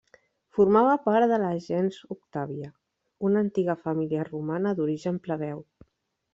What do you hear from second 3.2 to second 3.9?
una antiga